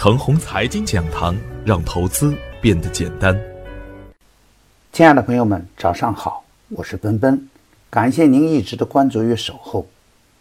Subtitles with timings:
[0.00, 3.38] 程红财经讲堂，让投资变得简单。
[4.94, 7.46] 亲爱的朋友们，早上好，我是奔奔，
[7.90, 9.86] 感谢您一直的关注与守候。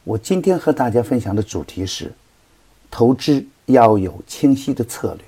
[0.05, 2.09] 我今天和大家分享的主题是：
[2.89, 5.25] 投资要有清晰的策略。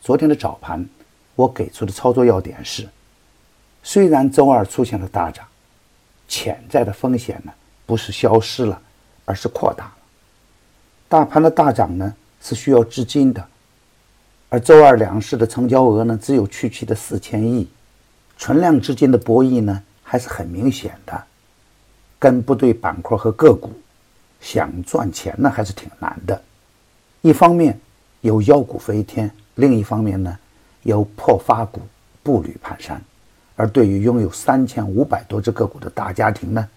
[0.00, 0.88] 昨天的早盘，
[1.34, 2.88] 我给出的操作要点是：
[3.82, 5.46] 虽然周二出现了大涨，
[6.26, 7.52] 潜在的风险呢
[7.84, 8.80] 不是消失了，
[9.26, 9.96] 而是扩大了。
[11.06, 12.14] 大盘的大涨呢？
[12.42, 13.46] 是需要资金的，
[14.48, 17.68] 而周二两市的成交额呢，只有区区的四千亿，
[18.36, 21.24] 存量资金的博弈呢，还是很明显的。
[22.18, 23.70] 跟不对板块和个股，
[24.40, 26.42] 想赚钱呢，还是挺难的。
[27.20, 27.78] 一方面
[28.22, 30.36] 有妖股飞天，另一方面呢，
[30.82, 31.80] 有破发股
[32.24, 32.96] 步履蹒跚。
[33.54, 36.68] 而对于拥有三千五百多只个股的大家庭呢，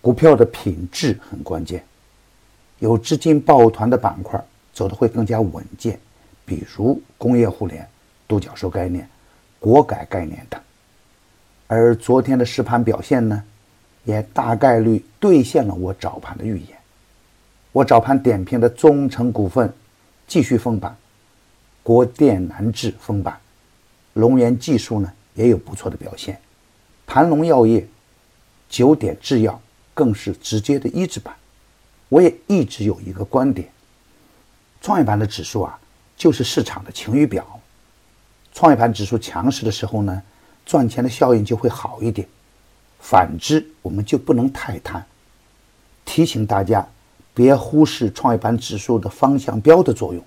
[0.00, 1.84] 股票的品质很关键，
[2.80, 4.44] 有资金抱团的板块。
[4.74, 5.98] 走的会更加稳健，
[6.44, 7.88] 比如工业互联、
[8.26, 9.08] 独角兽概念、
[9.60, 10.60] 国改概念等。
[11.68, 13.42] 而昨天的实盘表现呢，
[14.04, 16.76] 也大概率兑现了我早盘的预言。
[17.72, 19.72] 我早盘点评的中成股份
[20.26, 20.96] 继续封板，
[21.82, 23.38] 国电南智封板，
[24.12, 26.38] 龙源技术呢也有不错的表现，
[27.06, 27.86] 盘龙药业、
[28.68, 29.60] 九点制药
[29.94, 31.34] 更是直接的一字板。
[32.08, 33.68] 我也一直有一个观点。
[34.84, 35.78] 创业板的指数啊，
[36.14, 37.58] 就是市场的晴雨表。
[38.52, 40.22] 创业板指数强势的时候呢，
[40.66, 42.28] 赚钱的效应就会好一点；
[43.00, 45.02] 反之，我们就不能太贪。
[46.04, 46.86] 提醒大家，
[47.32, 50.22] 别忽视创业板指数的方向标的作用。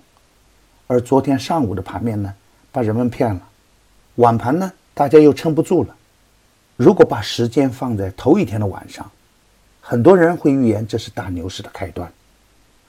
[0.88, 2.34] 而昨天上午的盘面呢，
[2.72, 3.40] 把人们骗了；
[4.16, 5.94] 晚盘呢，大家又撑不住了。
[6.74, 9.08] 如果把时间放在头一天的晚上，
[9.80, 12.12] 很多人会预言这是大牛市的开端。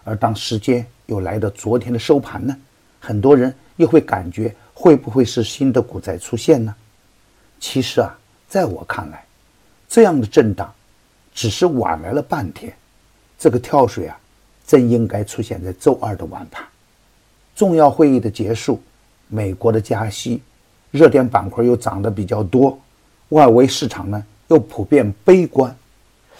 [0.03, 2.56] 而当时间又来到昨天的收盘呢，
[3.00, 6.74] 很多人又会感觉会不会是新的股灾出现呢？
[7.60, 9.26] 其实啊，在我看来，
[9.88, 10.72] 这样的震荡
[11.34, 12.72] 只是晚来了半天。
[13.38, 14.18] 这个跳水啊，
[14.68, 16.64] 真应该出现在周二的晚盘。
[17.56, 18.81] 重要会议的结束，
[19.28, 20.42] 美国的加息，
[20.92, 22.80] 热点板块又涨得比较多，
[23.30, 25.75] 外围市场呢又普遍悲观。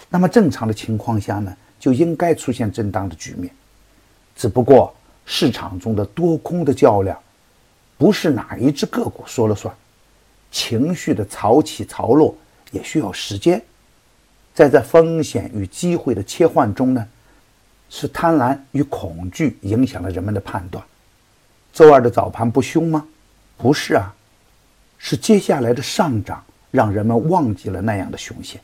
[0.09, 1.56] 那么正常的情况下呢？
[1.79, 3.50] 就应该出现震荡的局面，
[4.39, 4.95] 只不过
[5.25, 7.19] 市场中的多空的较量，
[7.97, 9.75] 不是哪一只个股说了算，
[10.50, 12.33] 情绪的潮起潮落
[12.72, 13.61] 也需要时间，
[14.53, 17.05] 在这风险与机会的切换中呢，
[17.89, 20.81] 是贪婪与恐惧影响了人们的判断。
[21.73, 23.05] 周二的早盘不凶吗？
[23.57, 24.16] 不是啊，
[24.97, 26.41] 是接下来的上涨
[26.72, 28.61] 让人们忘记了那样的凶险。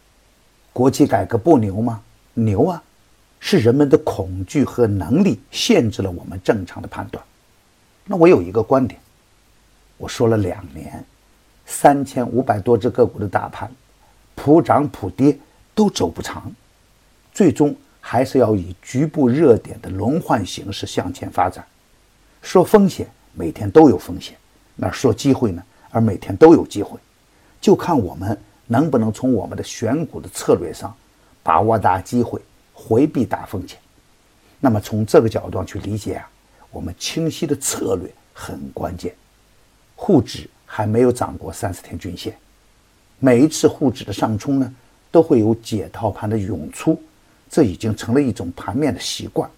[0.72, 2.02] 国企改革不牛吗？
[2.34, 2.81] 牛啊！
[3.48, 7.24] 是人们的恐惧和能力限制了我们正常的判断。
[8.04, 9.00] 那我有一个观点，
[9.98, 11.06] 我说了两年，
[11.64, 13.72] 三千五百多只个股的大盘，
[14.34, 15.38] 普涨普跌
[15.76, 16.52] 都走不长，
[17.36, 21.64] 最终还是要以局部热点的轮换形式向前发展。
[22.42, 24.34] 说风险，每天都有风险；
[24.76, 25.62] 那说机会呢？
[25.92, 26.98] 而每天都有机会，
[27.62, 28.36] 就看我们
[28.66, 30.92] 能不能从我们的选股的策略上
[31.44, 32.42] 把握大机会。
[32.78, 33.80] 回避大风险，
[34.59, 36.30] 那么从这个角度上去理解啊，
[36.69, 39.16] 我们清晰的策略很关键。
[39.96, 42.38] 沪指还没有涨过三十天均线，
[43.18, 44.75] 每一次沪指的上冲呢，
[45.09, 47.02] 都会有解套盘的涌出，
[47.50, 49.50] 这已经成了一种盘面的习惯。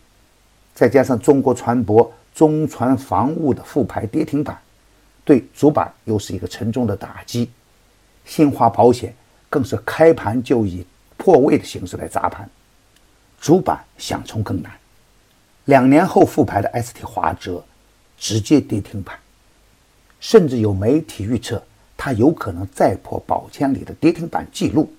[0.75, 4.55] 再加上中国船舶、中船防务的复牌跌停板，
[5.25, 7.49] 对主板又是一个沉重的打击。
[8.25, 9.15] 新华保险
[9.49, 10.85] 更是开盘就以
[11.17, 12.47] 破位的形式来砸盘。
[13.39, 14.71] 主板想冲更难，
[15.65, 17.63] 两年后复牌的 ST 华哲
[18.17, 19.17] 直接跌停板，
[20.19, 21.63] 甚至有媒体预测
[21.95, 24.91] 它有可能再破宝千里的跌停板记录。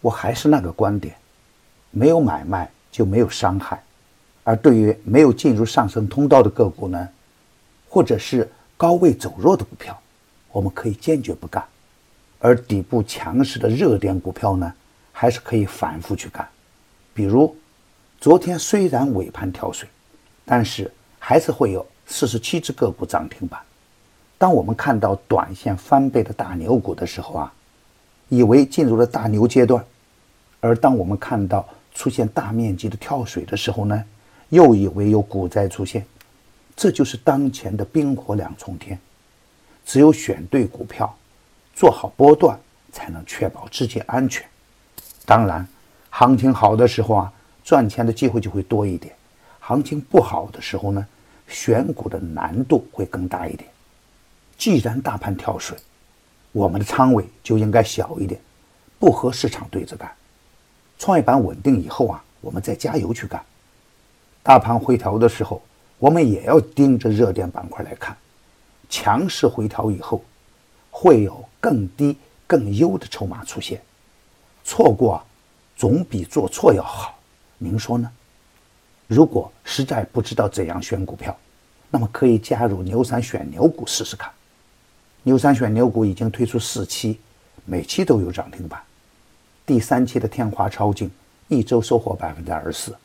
[0.00, 1.14] 我还是那个观点，
[1.90, 3.82] 没有买卖就没有伤害。
[4.44, 7.08] 而对于没有进入上升通道的个股呢，
[7.88, 10.00] 或者是高位走弱的股票，
[10.50, 11.62] 我们可以坚决不干；
[12.38, 14.72] 而底部强势的热点股票呢，
[15.12, 16.48] 还是可以反复去干。
[17.18, 17.52] 比如，
[18.20, 19.88] 昨天虽然尾盘跳水，
[20.44, 20.88] 但是
[21.18, 23.60] 还是会有四十七只个股涨停板。
[24.38, 27.52] 当我们看到短线翻倍的大牛股的时候啊，
[28.28, 29.82] 以为进入了大牛阶段；
[30.60, 34.04] 而当我们看到出现大面积的跳水的时候呢，
[34.50, 36.06] 又以为有股灾出现。
[36.76, 38.96] 这就是当前的冰火两重天。
[39.84, 41.12] 只有选对股票，
[41.74, 42.56] 做好波段，
[42.92, 44.46] 才能确保资金安全。
[45.26, 45.66] 当然。
[46.10, 47.32] 行情好的时候啊，
[47.64, 49.12] 赚钱的机会就会多一点；
[49.60, 51.06] 行情不好的时候呢，
[51.46, 53.68] 选股的难度会更大一点。
[54.56, 55.78] 既然大盘跳水，
[56.52, 58.40] 我们的仓位就应该小一点，
[58.98, 60.10] 不和市场对着干。
[60.98, 63.40] 创业板稳定以后啊，我们再加油去干。
[64.42, 65.62] 大盘回调的时候，
[65.98, 68.16] 我们也要盯着热点板块来看。
[68.88, 70.24] 强势回调以后，
[70.90, 72.16] 会有更低、
[72.46, 73.80] 更优的筹码出现。
[74.64, 75.24] 错过啊，
[75.78, 77.16] 总比做错要好。
[77.56, 78.10] 您说呢？
[79.06, 81.34] 如果实在不知道怎样选股票，
[81.88, 84.28] 那么可以加入牛散选牛股试试看。
[85.22, 87.20] 牛散选牛股已经推出四期，
[87.64, 88.82] 每期都有涨停板。
[89.64, 91.08] 第三期的天华超净
[91.46, 92.96] 一周收获百分之二十四，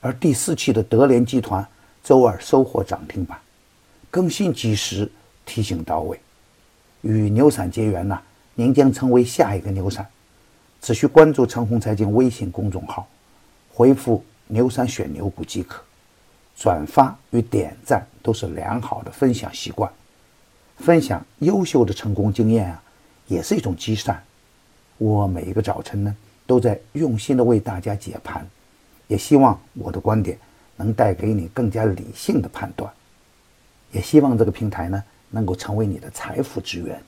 [0.00, 1.66] 而第四期的德联集团
[2.02, 3.38] 周二收获涨停板。
[4.10, 5.10] 更新及时，
[5.44, 6.18] 提醒到位。
[7.02, 8.18] 与牛散结缘呢，
[8.54, 10.08] 您将成为下一个牛散。
[10.80, 13.06] 只需关注陈红财经微信公众号，
[13.72, 15.82] 回复“牛散选牛股”即可。
[16.56, 19.88] 转发与点赞都是良好的分享习惯。
[20.78, 22.82] 分享优秀的成功经验啊，
[23.26, 24.22] 也是一种积善。
[24.96, 26.16] 我每一个早晨呢，
[26.46, 28.44] 都在用心的为大家解盘，
[29.06, 30.36] 也希望我的观点
[30.76, 32.92] 能带给你更加理性的判断。
[33.92, 37.00] 也希望这个平台呢，能够成为你的财富之源。